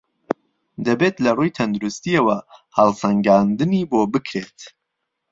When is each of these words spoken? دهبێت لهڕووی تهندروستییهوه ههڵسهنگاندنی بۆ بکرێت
دهبێت 0.85 1.15
لهڕووی 1.25 1.55
تهندروستییهوه 1.57 2.37
ههڵسهنگاندنی 2.77 3.81
بۆ 3.91 4.01
بکرێت 4.13 4.59